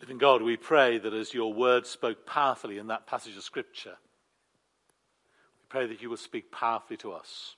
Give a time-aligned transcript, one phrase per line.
[0.00, 3.96] Living God, we pray that as your word spoke powerfully in that passage of Scripture,
[5.60, 7.56] we pray that you will speak powerfully to us.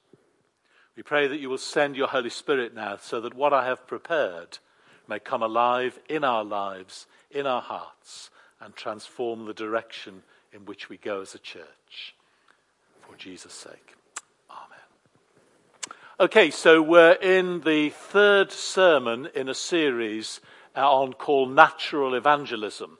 [0.97, 3.87] We pray that you will send your Holy Spirit now so that what I have
[3.87, 4.58] prepared
[5.07, 8.30] may come alive in our lives, in our hearts,
[8.61, 10.22] and transform the direction
[10.52, 12.14] in which we go as a church.
[13.02, 13.96] For Jesus' sake.
[14.50, 15.95] Amen.
[16.18, 20.41] Okay, so we're in the third sermon in a series
[20.77, 22.98] on called Natural Evangelism.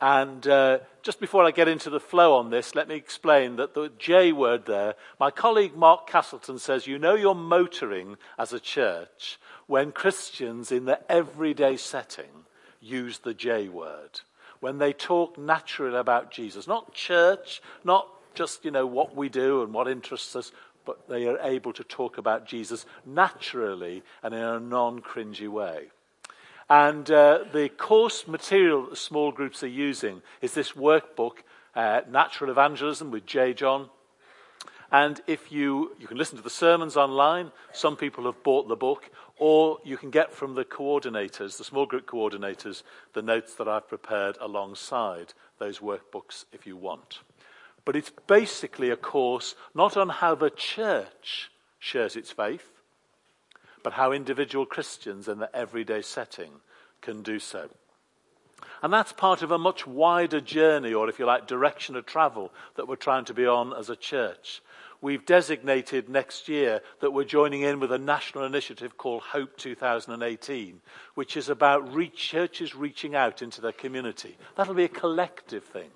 [0.00, 3.74] And uh, just before I get into the flow on this, let me explain that
[3.74, 8.58] the J word there, my colleague Mark Castleton says, you know you're motoring as a
[8.58, 12.46] church when Christians in the everyday setting
[12.80, 14.20] use the J word.
[14.58, 16.66] When they talk naturally about Jesus.
[16.66, 20.50] Not church, not just, you know, what we do and what interests us,
[20.84, 25.90] but they are able to talk about Jesus naturally and in a non cringy way.
[26.68, 31.38] And uh, the course material that the small groups are using is this workbook,
[31.74, 33.52] uh, Natural Evangelism with J.
[33.52, 33.88] John.
[34.90, 38.76] And if you, you can listen to the sermons online, some people have bought the
[38.76, 42.82] book, or you can get from the coordinators, the small group coordinators,
[43.14, 47.20] the notes that I've prepared alongside those workbooks if you want.
[47.84, 52.68] But it's basically a course not on how the church shares its faith,
[53.82, 56.52] but how individual Christians in the everyday setting
[57.00, 57.68] can do so.
[58.82, 62.52] And that's part of a much wider journey, or if you like, direction of travel
[62.76, 64.62] that we're trying to be on as a church.
[65.00, 70.80] We've designated next year that we're joining in with a national initiative called Hope 2018,
[71.14, 74.36] which is about churches reaching out into their community.
[74.56, 75.90] That'll be a collective thing.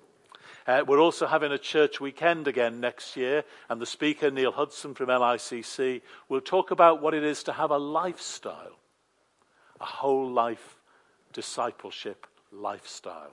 [0.67, 4.93] Uh, we're also having a church weekend again next year, and the speaker, Neil Hudson
[4.93, 8.77] from LICC, will talk about what it is to have a lifestyle,
[9.79, 10.75] a whole life
[11.31, 13.31] discipleship lifestyle.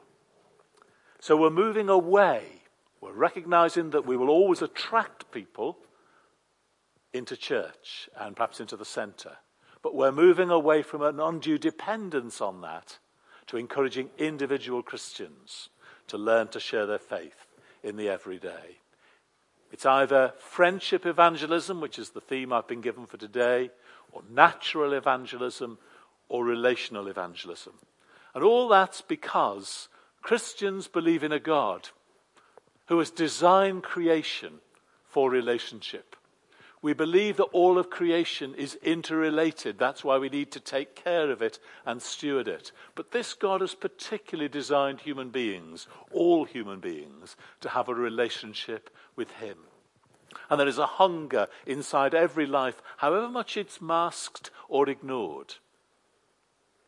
[1.18, 2.44] So we're moving away.
[3.00, 5.76] We're recognizing that we will always attract people
[7.12, 9.32] into church and perhaps into the center.
[9.82, 12.98] But we're moving away from an undue dependence on that
[13.48, 15.68] to encouraging individual Christians
[16.08, 17.46] to learn to share their faith
[17.82, 18.78] in the everyday.
[19.72, 23.70] It's either friendship evangelism, which is the theme I've been given for today,
[24.12, 25.78] or natural evangelism,
[26.28, 27.74] or relational evangelism.
[28.34, 29.88] And all that's because
[30.22, 31.88] Christians believe in a God
[32.86, 34.54] who has designed creation
[35.08, 36.16] for relationship.
[36.84, 39.78] We believe that all of creation is interrelated.
[39.78, 42.72] That's why we need to take care of it and steward it.
[42.94, 48.90] But this God has particularly designed human beings, all human beings, to have a relationship
[49.16, 49.56] with Him.
[50.50, 55.54] And there is a hunger inside every life, however much it's masked or ignored,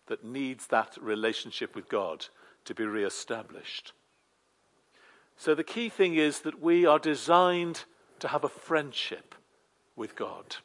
[0.08, 2.26] that needs that relationship with God
[2.66, 3.94] to be re established.
[5.38, 7.84] So the key thing is that we are designed
[8.18, 9.34] to have a friendship
[9.96, 10.56] with God.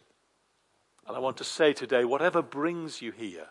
[1.07, 3.47] And I want to say today whatever brings you here,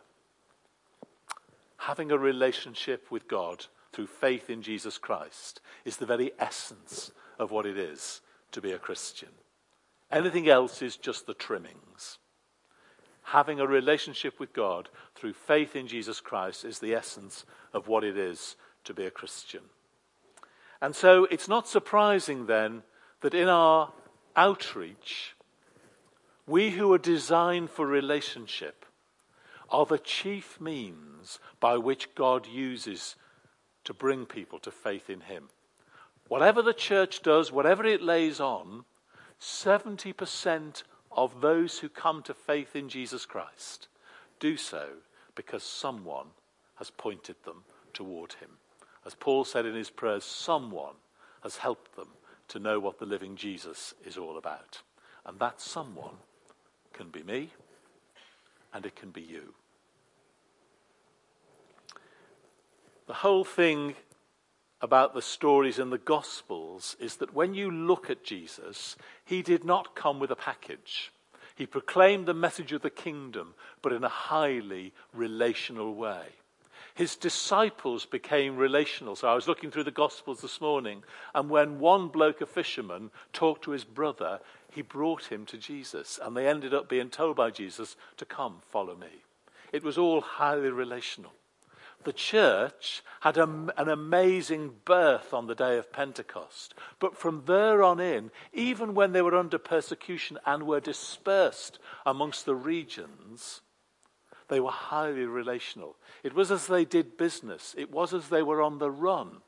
[1.79, 7.51] having a relationship with God through faith in Jesus Christ is the very essence of
[7.51, 8.21] what it is
[8.53, 9.31] to be a Christian.
[10.11, 12.19] Anything else is just the trimmings.
[13.23, 18.05] Having a relationship with God through faith in Jesus Christ is the essence of what
[18.05, 19.63] it is to be a Christian.
[20.83, 22.83] And so it's not surprising then
[23.21, 23.93] that in our
[24.35, 25.37] outreach,
[26.51, 28.85] we who are designed for relationship
[29.71, 33.15] are the chief means by which God uses
[33.85, 35.49] to bring people to faith in Him.
[36.27, 38.85] Whatever the church does, whatever it lays on,
[39.41, 43.87] 70% of those who come to faith in Jesus Christ
[44.41, 44.89] do so
[45.37, 46.27] because someone
[46.75, 47.63] has pointed them
[47.93, 48.51] toward Him.
[49.07, 50.95] As Paul said in his prayers, someone
[51.43, 52.09] has helped them
[52.49, 54.83] to know what the living Jesus is all about.
[55.25, 56.17] And that someone
[57.01, 57.49] can be me,
[58.75, 59.55] and it can be you.
[63.07, 63.95] The whole thing
[64.83, 69.65] about the stories in the Gospels is that when you look at Jesus, he did
[69.65, 71.11] not come with a package.
[71.57, 76.27] He proclaimed the message of the kingdom, but in a highly relational way.
[76.95, 79.17] His disciples became relational.
[79.17, 81.03] So I was looking through the Gospels this morning,
[81.35, 84.41] and when one bloke, a fisherman, talked to his brother,
[84.73, 86.19] he brought him to Jesus.
[86.23, 89.25] And they ended up being told by Jesus to come, follow me.
[89.73, 91.33] It was all highly relational.
[92.05, 96.75] The church had a, an amazing birth on the day of Pentecost.
[96.99, 102.47] But from there on in, even when they were under persecution and were dispersed amongst
[102.47, 103.61] the regions,
[104.51, 105.97] They were highly relational.
[106.25, 109.43] It was as they did business, it was as they were on the run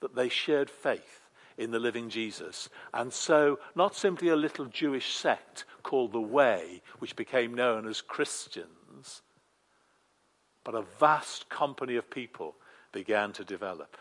[0.00, 1.29] that they shared faith
[1.60, 2.70] in the living Jesus.
[2.94, 8.00] And so, not simply a little Jewish sect called the Way, which became known as
[8.00, 9.20] Christians,
[10.64, 12.54] but a vast company of people
[12.92, 13.98] began to develop.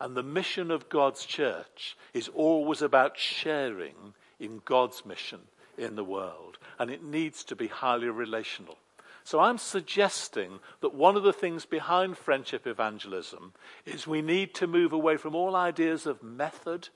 [0.00, 5.40] And the mission of God's church is always about sharing in God's mission
[5.76, 6.58] in the world.
[6.78, 8.78] And it needs to be highly relational.
[9.24, 13.54] So I'm suggesting that one of the things behind friendship evangelism
[13.86, 16.90] is we need to move away from all ideas of method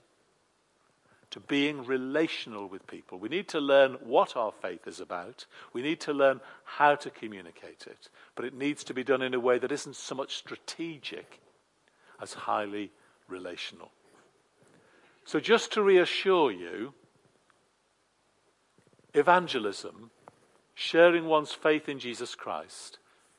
[1.30, 3.18] to being relational with people.
[3.18, 5.46] We need to learn what our faith is about.
[5.72, 8.10] We need to learn how to communicate it.
[8.34, 11.40] But it needs to be done in a way that isn't so much strategic
[12.20, 12.90] as highly
[13.26, 13.90] relational.
[15.24, 16.94] So, just to reassure you,
[19.12, 20.10] evangelism,
[20.80, 22.98] sharing one's faith in Jesus Christ,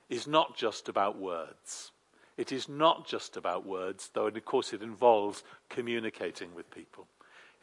[0.09, 1.93] is not just about words.
[2.35, 7.07] It is not just about words, though, of course, it involves communicating with people.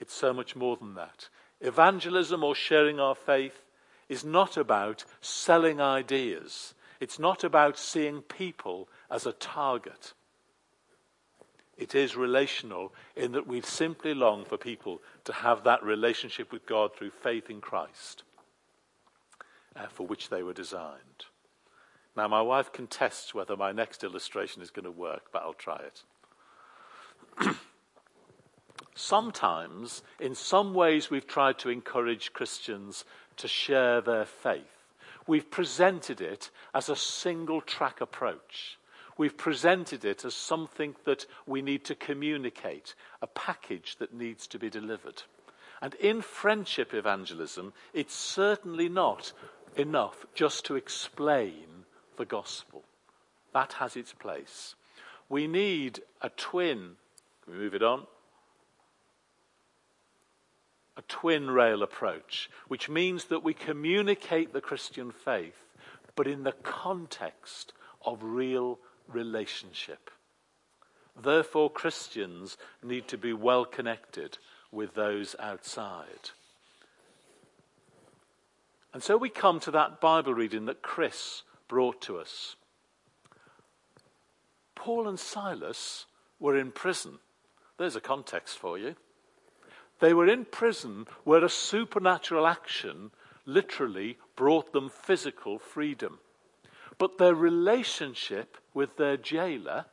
[0.00, 1.28] It's so much more than that.
[1.61, 3.64] Evangelism or sharing our faith
[4.08, 6.72] is not about selling ideas.
[6.99, 10.14] It's not about seeing people as a target.
[11.76, 16.64] It is relational in that we simply long for people to have that relationship with
[16.64, 18.22] God through faith in Christ,
[19.76, 21.26] uh, for which they were designed.
[22.17, 25.82] Now, my wife contests whether my next illustration is going to work, but I'll try
[27.40, 27.56] it.
[28.94, 33.05] Sometimes, in some ways, we've tried to encourage Christians
[33.37, 34.62] to share their faith.
[35.26, 38.79] We've presented it as a single track approach.
[39.19, 44.58] We've presented it as something that we need to communicate, a package that needs to
[44.58, 45.22] be delivered.
[45.82, 49.32] And in friendship evangelism, it's certainly not
[49.76, 51.84] enough just to explain
[52.17, 52.82] the gospel.
[53.52, 54.75] That has its place.
[55.28, 56.96] We need a twin.
[57.44, 58.06] Can we move it on?
[60.96, 65.62] A twin rail approach, which means that we communicate the Christian faith,
[66.14, 67.72] but in the context
[68.05, 70.11] of real relationship.
[71.20, 74.38] Therefore, Christians need to be well connected
[74.70, 76.31] with those outside.
[78.96, 82.56] And so we come to that Bible reading that Chris brought to us.
[84.75, 86.06] Paul and Silas
[86.40, 87.19] were in prison.
[87.76, 88.96] There's a context for you.
[90.00, 93.10] They were in prison where a supernatural action
[93.44, 96.19] literally brought them physical freedom.
[96.96, 99.84] But their relationship with their jailer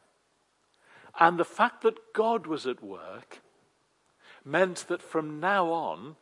[1.20, 3.42] and the fact that God was at work
[4.46, 6.16] meant that from now on,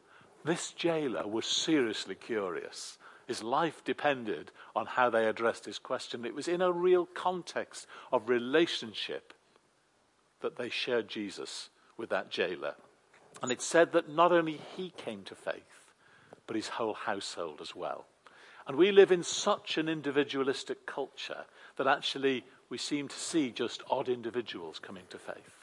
[0.43, 2.97] this jailer was seriously curious.
[3.27, 6.25] His life depended on how they addressed his question.
[6.25, 9.33] It was in a real context of relationship
[10.41, 12.75] that they shared Jesus with that jailer.
[13.41, 15.63] And it said that not only he came to faith,
[16.47, 18.05] but his whole household as well.
[18.67, 21.45] And we live in such an individualistic culture
[21.77, 25.60] that actually we seem to see just odd individuals coming to faith.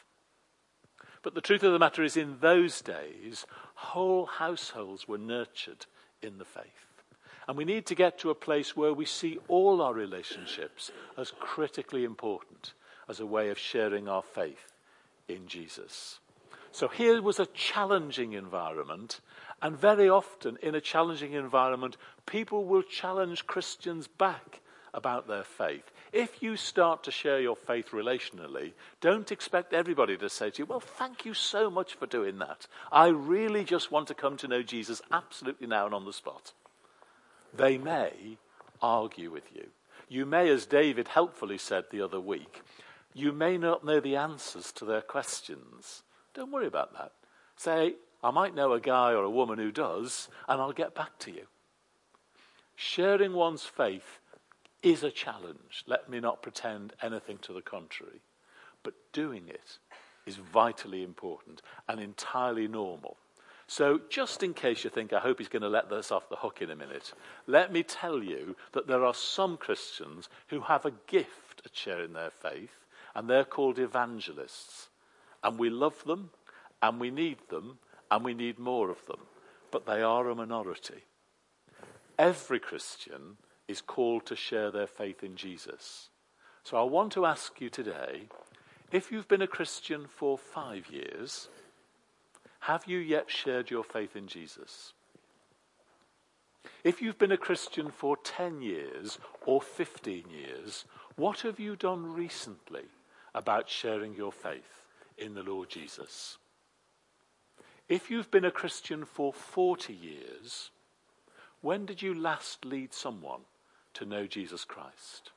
[1.23, 3.45] But the truth of the matter is, in those days,
[3.75, 5.87] whole households were nurtured
[6.23, 6.87] in the faith.
[7.47, 11.33] And we need to get to a place where we see all our relationships as
[11.41, 12.75] critically important
[13.09, 14.75] as a way of sharing our faith
[15.29, 16.21] in Jesus.
[16.73, 19.21] So here was a challenging environment,
[19.63, 21.97] and very often in a challenging environment,
[22.27, 24.61] people will challenge Christians back
[24.93, 25.91] about their faith.
[26.13, 30.67] If you start to share your faith relationally, don't expect everybody to say to you,
[30.67, 32.67] Well, thank you so much for doing that.
[32.91, 36.53] I really just want to come to know Jesus absolutely now and on the spot.
[37.55, 38.39] They may
[38.81, 39.69] argue with you.
[40.09, 42.63] You may, as David helpfully said the other week,
[43.13, 46.03] you may not know the answers to their questions.
[46.35, 47.13] Don't worry about that.
[47.57, 51.19] Say, I might know a guy or a woman who does, and I'll get back
[51.21, 51.47] to you.
[52.75, 54.21] Sharing one's faith
[54.83, 55.85] is a challenge.
[55.87, 58.21] Let me not pretend anything to the contrary.
[58.83, 59.79] But doing it
[60.27, 63.17] is vitally important and entirely normal.
[63.71, 66.37] So, just in case you think, I hope he's going to let this off the
[66.37, 67.13] hook in a minute,
[67.47, 72.15] let me tell you that there are some Christians who have a gift at sharing
[72.15, 74.89] their faith, and they're called evangelists.
[75.45, 76.31] And we love them,
[76.81, 77.79] and we need them,
[78.11, 79.21] and we need more of them.
[79.71, 81.05] But they are a minority.
[82.19, 83.37] Every Christian
[83.69, 86.09] is called to share their faith in Jesus.
[86.65, 88.29] So I want to ask you today
[88.91, 91.49] if you've been a Christian for five years,
[92.61, 94.95] have you yet shared your faith in Jesus?
[96.85, 100.85] If you've been a Christian for 10 years or 15 years,
[101.17, 102.85] what have you done recently
[103.35, 104.87] about sharing your faith
[105.19, 106.39] in the Lord Jesus?
[107.89, 110.71] If you've been a Christian for 40 years,
[111.61, 113.41] when did you last lead someone
[113.95, 115.31] to know Jesus Christ?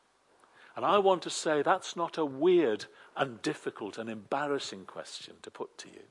[0.75, 5.51] And I want to say that's not a weird and difficult and embarrassing question to
[5.51, 6.03] put to you.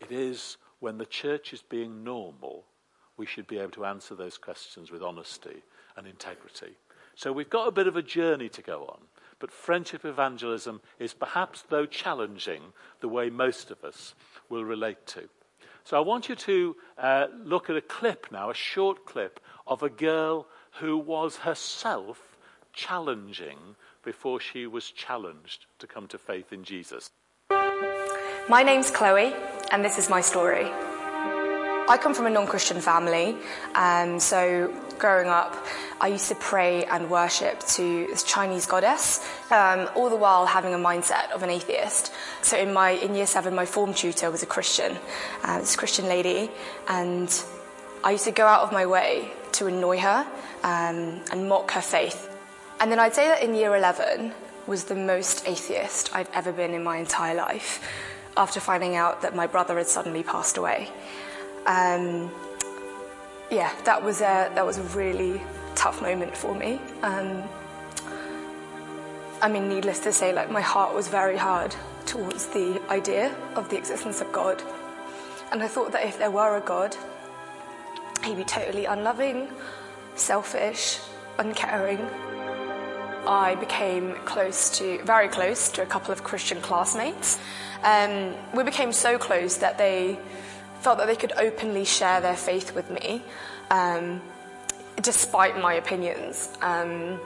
[0.00, 2.64] It is when the church is being normal,
[3.16, 5.62] we should be able to answer those questions with honesty
[5.96, 6.76] and integrity.
[7.16, 9.00] So we've got a bit of a journey to go on,
[9.40, 12.62] but friendship evangelism is perhaps, though challenging,
[13.00, 14.14] the way most of us
[14.48, 15.28] will relate to.
[15.82, 19.82] So I want you to uh, look at a clip now, a short clip of
[19.82, 20.46] a girl
[20.80, 22.36] who was herself
[22.72, 23.58] challenging
[24.04, 27.10] before she was challenged to come to faith in Jesus.
[28.48, 29.34] My name's Chloe,
[29.72, 30.70] and this is my story.
[31.90, 33.34] I come from a non Christian family,
[33.74, 35.56] um, so growing up,
[36.00, 40.74] I used to pray and worship to this Chinese goddess, um, all the while having
[40.74, 42.12] a mindset of an atheist.
[42.42, 44.96] So in my in year seven, my form tutor was a Christian,
[45.44, 46.50] uh, this Christian lady,
[46.88, 47.28] and
[48.04, 50.26] I used to go out of my way to annoy her
[50.62, 52.28] um, and mock her faith.
[52.80, 54.32] And then I'd say that in year 11
[54.66, 57.82] was the most atheist I'd ever been in my entire life
[58.36, 60.88] after finding out that my brother had suddenly passed away.
[61.66, 62.30] Um,
[63.50, 65.40] yeah, that was a, that was a really
[65.74, 66.80] tough moment for me.
[67.02, 67.42] Um,
[69.40, 71.74] I mean, needless to say, like my heart was very hard
[72.06, 74.62] towards the idea of the existence of God.
[75.50, 76.96] And I thought that if there were a God,
[78.24, 79.48] he'd be totally unloving,
[80.14, 80.98] selfish,
[81.38, 82.00] uncaring.
[83.26, 87.38] I became close to, very close to a couple of Christian classmates.
[87.82, 90.18] Um, we became so close that they
[90.80, 93.22] felt that they could openly share their faith with me,
[93.70, 94.22] um,
[95.02, 96.56] despite my opinions.
[96.62, 97.20] Um,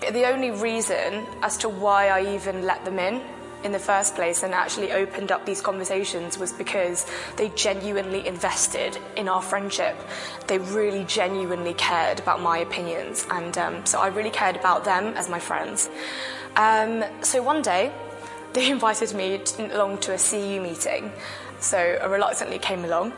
[0.00, 3.20] the only reason as to why I even let them in
[3.64, 8.98] in the first place and actually opened up these conversations was because they genuinely invested
[9.16, 9.96] in our friendship.
[10.46, 15.14] They really genuinely cared about my opinions, and um, so I really cared about them
[15.14, 15.90] as my friends.
[16.56, 17.92] Um, so one day,
[18.52, 21.12] they invited me along to a CU meeting,
[21.60, 23.12] so I reluctantly came along.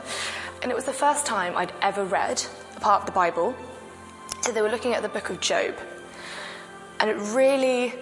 [0.62, 2.42] And it was the first time I'd ever read
[2.76, 3.54] a part of the Bible.
[4.42, 5.74] So they were looking at the book of Job.
[6.98, 7.94] And it really,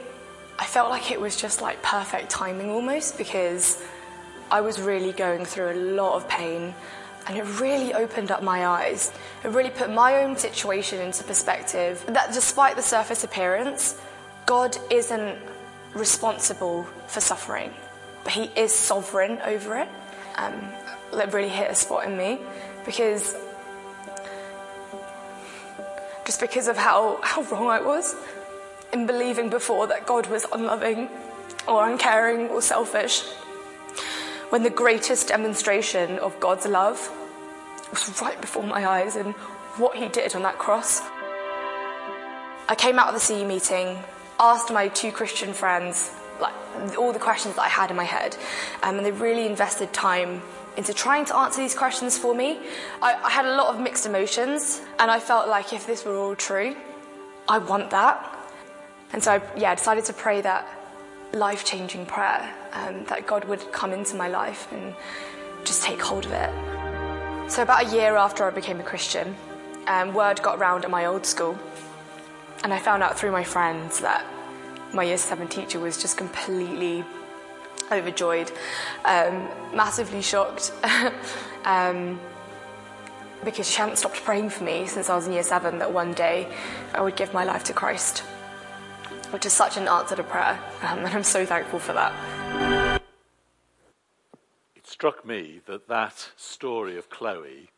[0.59, 3.83] I felt like it was just like perfect timing almost because
[4.50, 6.75] I was really going through a lot of pain
[7.29, 9.12] and it really opened up my eyes.
[9.45, 14.00] It really put my own situation into perspective that despite the surface appearance,
[14.47, 15.38] God isn't
[15.95, 17.73] responsible for suffering,
[18.25, 19.88] but He is sovereign over it
[20.37, 20.55] um,
[21.12, 22.41] that really hit a spot in me
[22.85, 23.37] because
[26.25, 28.17] just because of how, how wrong I was
[28.92, 31.09] in believing before that God was unloving
[31.66, 33.23] or uncaring or selfish.
[34.50, 37.11] When the greatest demonstration of God's love
[37.90, 39.35] was right before my eyes and
[39.76, 41.00] what He did on that cross.
[42.68, 43.99] I came out of the CU meeting,
[44.38, 46.54] asked my two Christian friends like
[46.97, 48.37] all the questions that I had in my head.
[48.83, 50.42] Um, and they really invested time
[50.76, 52.61] into trying to answer these questions for me.
[53.02, 56.16] I, I, had a lot of mixed emotions, and I felt like if this were
[56.16, 56.76] all true,
[57.49, 58.38] I want that.
[59.12, 60.67] And so, I, yeah, I decided to pray that
[61.33, 64.95] life-changing prayer, um, that God would come into my life and
[65.65, 67.50] just take hold of it.
[67.50, 69.35] So about a year after I became a Christian,
[69.87, 71.59] um, word got around at my old school,
[72.62, 74.25] and I found out through my friends that
[74.93, 77.05] my year seven teacher was just completely
[77.91, 78.50] overjoyed,
[79.05, 80.73] um, massively shocked,
[81.65, 82.21] um,
[83.45, 86.12] because she hadn't stopped praying for me since I was in year seven that one
[86.12, 86.49] day
[86.95, 88.23] I would give my life to Christ,
[89.30, 93.02] which is such an answer to prayer, um, and I'm so thankful for that.
[94.75, 97.70] It struck me that that story of Chloe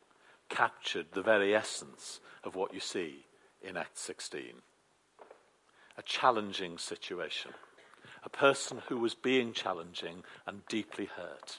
[0.48, 3.24] captured the very essence of what you see
[3.62, 4.62] in Acts 16
[6.00, 7.50] a challenging situation,
[8.24, 11.58] a person who was being challenging and deeply hurt.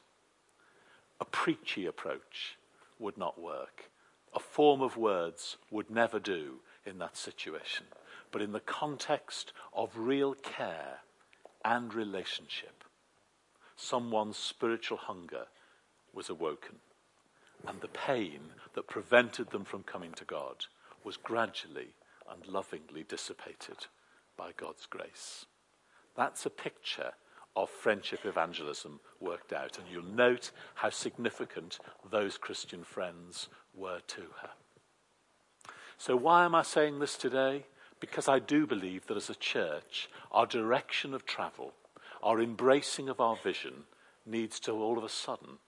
[1.19, 2.57] A preachy approach
[2.98, 3.91] would not work.
[4.33, 6.55] A form of words would never do
[6.88, 7.86] in that situation.
[8.31, 11.00] But in the context of real care
[11.65, 12.83] and relationship,
[13.75, 15.45] someone's spiritual hunger
[16.13, 16.77] was awoken.
[17.67, 18.39] And the pain
[18.73, 20.65] that prevented them from coming to God
[21.03, 21.93] was gradually
[22.31, 23.88] and lovingly dissipated
[24.38, 25.45] by God's grace.
[26.15, 27.11] That's a picture
[27.55, 34.21] of friendship evangelism worked out, and you'll note how significant those Christian friends were to
[34.41, 34.50] her.
[35.97, 37.65] So, why am I saying this today?
[38.01, 41.72] Because I do believe that as a church, our direction of travel,
[42.22, 43.84] our embracing of our vision,
[44.25, 45.60] needs to all of a sudden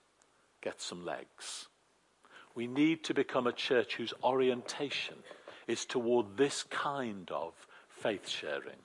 [0.62, 1.68] get some legs.
[2.56, 5.16] We need to become a church whose orientation
[5.68, 7.54] is toward this kind of
[7.88, 8.82] faith sharing.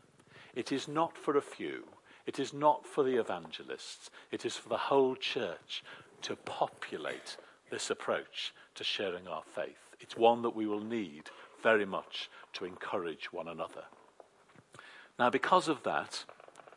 [0.55, 1.85] It is not for a few,
[2.27, 5.83] it is not for the evangelists, it is for the whole church
[6.23, 7.37] to populate
[7.71, 9.95] this approach to sharing our faith.
[10.01, 11.25] It's one that we will need
[11.63, 13.85] very much to encourage one another.
[15.19, 16.25] Now, because of that,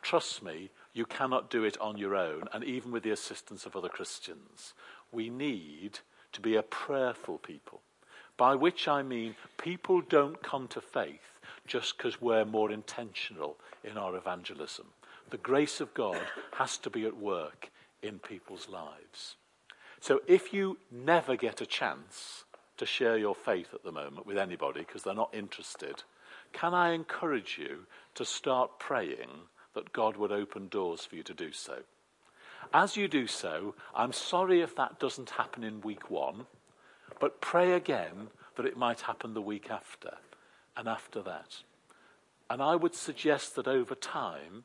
[0.02, 3.76] trust me, you cannot do it on your own, and even with the assistance of
[3.76, 4.74] other Christians.
[5.10, 6.00] We need
[6.32, 7.80] to be a prayerful people,
[8.36, 13.96] by which I mean people don't come to faith just because we're more intentional in
[13.96, 14.86] our evangelism.
[15.30, 16.20] The grace of God
[16.54, 17.70] has to be at work
[18.02, 19.36] in people's lives.
[20.00, 22.44] So if you never get a chance
[22.76, 26.02] to share your faith at the moment with anybody because they're not interested,
[26.52, 29.30] can I encourage you to start praying
[29.74, 31.78] that God would open doors for you to do so?
[32.72, 36.46] As you do so, I'm sorry if that doesn't happen in week one,
[37.20, 40.16] but pray again that it might happen the week after
[40.76, 41.62] and after that.
[42.48, 44.64] And I would suggest that over time,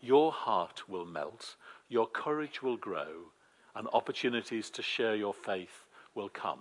[0.00, 1.56] your heart will melt,
[1.88, 3.32] your courage will grow,
[3.74, 6.60] and opportunities to share your faith will come.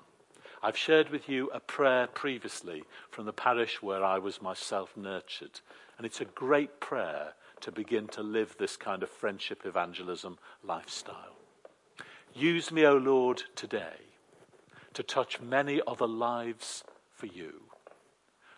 [0.65, 5.59] I've shared with you a prayer previously from the parish where I was myself nurtured,
[5.97, 11.35] and it's a great prayer to begin to live this kind of friendship evangelism lifestyle.
[12.33, 14.07] Use me, O Lord, today
[14.93, 17.63] to touch many other lives for you,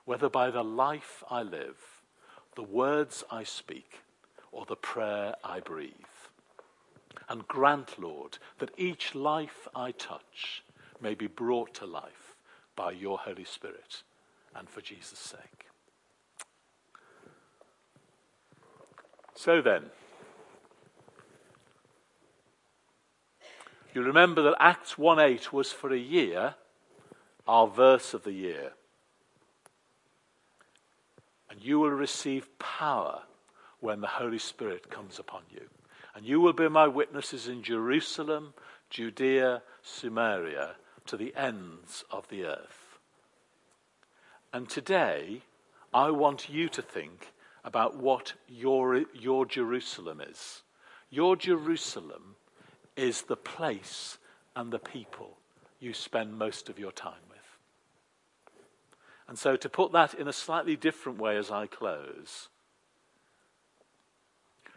[0.05, 2.03] whether by the life I live,
[2.55, 4.01] the words I speak,
[4.51, 5.91] or the prayer I breathe.
[7.27, 10.61] And grant, Lord, that each life I touch
[11.05, 12.35] may be brought to life
[12.75, 14.01] by your Holy Spirit
[14.55, 15.67] and for Jesus' sake.
[19.35, 19.83] So then,
[23.93, 26.55] you remember that Acts 1 8 was for a year
[27.47, 28.71] our verse of the year.
[31.51, 33.21] And you will receive power
[33.79, 35.61] when the Holy Spirit comes upon you.
[36.15, 38.55] And you will be my witnesses in Jerusalem,
[38.89, 42.99] Judea, Samaria, to the ends of the earth.
[44.53, 45.41] And today,
[45.93, 50.61] I want you to think about what your, your Jerusalem is.
[51.09, 52.35] Your Jerusalem
[52.95, 54.17] is the place
[54.55, 55.37] and the people
[55.79, 57.39] you spend most of your time with.
[59.27, 62.49] And so, to put that in a slightly different way as I close,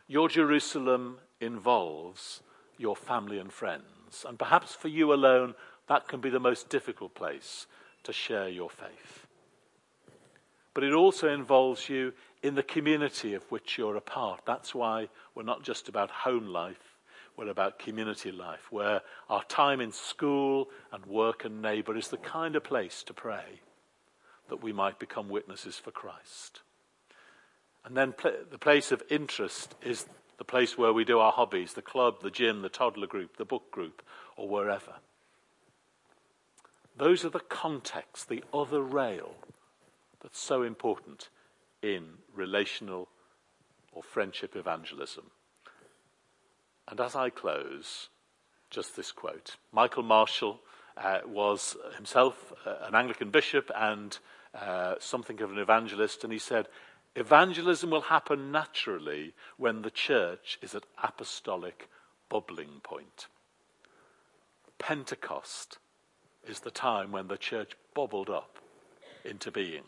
[0.07, 2.41] your Jerusalem involves
[2.79, 4.25] your family and friends.
[4.27, 5.55] And perhaps for you alone,
[5.89, 7.67] that can be the most difficult place
[8.05, 9.27] to share your faith.
[10.75, 14.43] But it also involves you in the community of which you're a part.
[14.47, 16.97] That's why we're not just about home life,
[17.37, 22.17] we're about community life, where our time in school and work and neighbour is the
[22.17, 23.61] kind of place to pray
[24.49, 26.61] that we might become witnesses for Christ.
[27.85, 31.75] And then pl- the place of interest is the place where we do our hobbies
[31.75, 34.03] the club, the gym, the toddler group, the book group,
[34.37, 34.95] or wherever.
[36.99, 39.35] Those are the contexts, the other rail
[40.21, 41.29] that's so important
[41.81, 43.09] in relational
[43.93, 45.31] or friendship evangelism.
[46.89, 48.09] And as I close,
[48.71, 50.61] just this quote Michael Marshall
[50.97, 54.19] uh, was himself uh, an Anglican bishop and
[54.53, 56.67] uh, something of an evangelist, and he said,
[57.15, 61.89] Evangelism will happen naturally when the church is at apostolic
[62.29, 63.29] bubbling point.
[64.79, 65.79] Pentecost
[66.47, 68.59] is the time when the church bubbled up
[69.25, 69.83] into being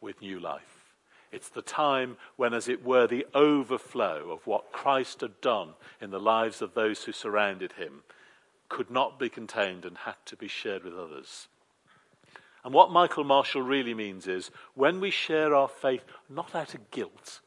[0.00, 0.82] with new life.
[1.30, 6.10] It's the time when, as it were, the overflow of what Christ had done in
[6.10, 8.02] the lives of those who surrounded him
[8.68, 11.48] could not be contained and had to be shared with others.
[12.64, 16.90] And what Michael Marshall really means is when we share our faith, not out of
[16.90, 17.40] guilt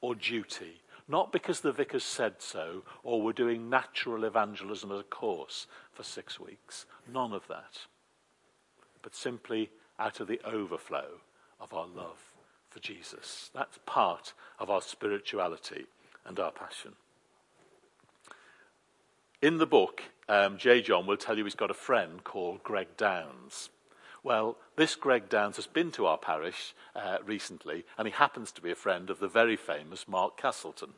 [0.00, 5.04] or duty, not because the vicar said so or we're doing natural evangelism as a
[5.04, 7.86] course for six weeks, none of that,
[9.02, 11.20] but simply out of the overflow
[11.60, 12.18] of our love
[12.70, 13.50] for Jesus.
[13.54, 15.86] That's part of our spirituality
[16.24, 16.92] and our passion.
[19.40, 20.82] In the book, um, J.
[20.82, 23.70] John will tell you he's got a friend called Greg Downs.
[24.22, 28.62] Well, this Greg Downs has been to our parish uh, recently, and he happens to
[28.62, 30.90] be a friend of the very famous Mark Castleton.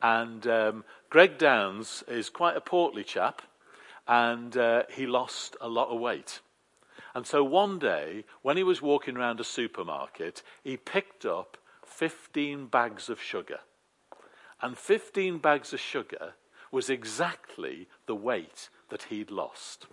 [0.00, 3.42] And um, Greg Downs is quite a portly chap,
[4.06, 6.40] and uh, he lost a lot of weight.
[7.14, 12.66] And so one day, when he was walking around a supermarket, he picked up 15
[12.66, 13.60] bags of sugar.
[14.60, 16.34] And 15 bags of sugar
[16.70, 19.86] was exactly the weight that he'd lost.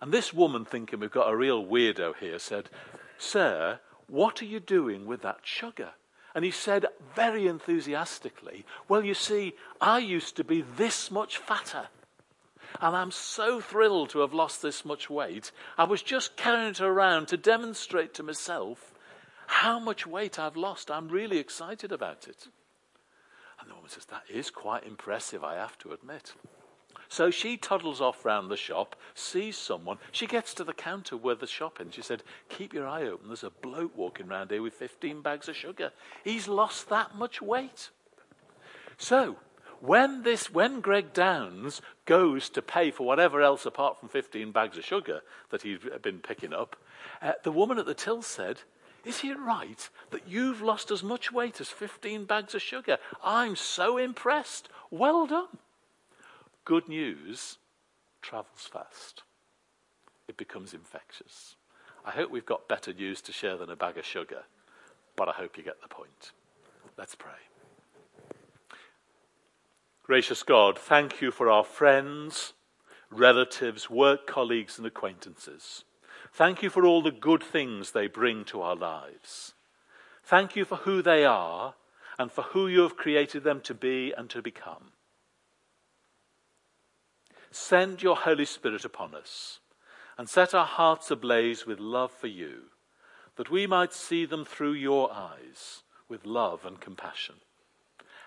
[0.00, 2.70] And this woman, thinking we've got a real weirdo here, said,
[3.18, 5.90] Sir, what are you doing with that sugar?
[6.34, 11.88] And he said very enthusiastically, Well, you see, I used to be this much fatter.
[12.80, 15.52] And I'm so thrilled to have lost this much weight.
[15.76, 18.92] I was just carrying it around to demonstrate to myself
[19.46, 20.90] how much weight I've lost.
[20.90, 22.46] I'm really excited about it.
[23.60, 26.34] And the woman says, That is quite impressive, I have to admit.
[27.08, 29.98] So she toddles off round the shop, sees someone.
[30.12, 31.92] She gets to the counter where the shop is.
[31.92, 33.26] She said, Keep your eye open.
[33.26, 35.90] There's a bloke walking round here with 15 bags of sugar.
[36.22, 37.90] He's lost that much weight.
[38.96, 39.36] So,
[39.80, 44.76] when this, when Greg Downs goes to pay for whatever else apart from 15 bags
[44.76, 46.76] of sugar that he'd been picking up,
[47.22, 48.60] uh, the woman at the till said,
[49.04, 52.98] is it right that you've lost as much weight as 15 bags of sugar?
[53.24, 54.68] I'm so impressed.
[54.90, 55.58] Well done.
[56.64, 57.58] Good news
[58.22, 59.22] travels fast,
[60.28, 61.56] it becomes infectious.
[62.04, 64.42] I hope we've got better news to share than a bag of sugar,
[65.16, 66.32] but I hope you get the point.
[66.96, 67.49] Let's pray.
[70.10, 72.52] Gracious God, thank you for our friends,
[73.12, 75.84] relatives, work colleagues, and acquaintances.
[76.32, 79.54] Thank you for all the good things they bring to our lives.
[80.24, 81.74] Thank you for who they are
[82.18, 84.90] and for who you have created them to be and to become.
[87.52, 89.60] Send your Holy Spirit upon us
[90.18, 92.62] and set our hearts ablaze with love for you,
[93.36, 97.36] that we might see them through your eyes with love and compassion.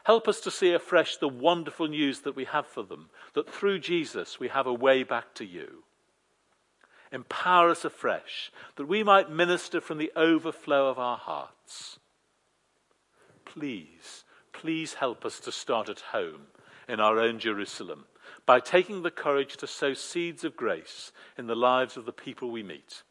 [0.04, 3.80] Help us to see afresh the wonderful news that we have for them, that through
[3.80, 5.84] Jesus we have a way back to you.
[7.12, 12.00] Empower us afresh, that we might minister from the overflow of our hearts.
[13.46, 16.48] Please, please help us to start at home
[16.90, 18.06] in our own Jerusalem
[18.46, 22.52] by taking the courage to sow seeds of grace in the lives of the people
[22.52, 23.04] we meet.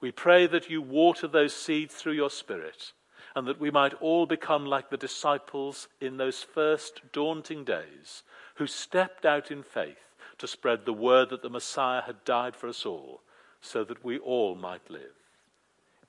[0.00, 2.92] We pray that you water those seeds through your Spirit
[3.34, 8.22] and that we might all become like the disciples in those first daunting days
[8.56, 9.96] who stepped out in faith
[10.38, 13.20] to spread the word that the Messiah had died for us all,
[13.60, 15.02] so that we all might live.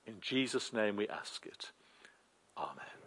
[0.05, 1.71] In Jesus' name we ask it.
[2.57, 2.98] Amen.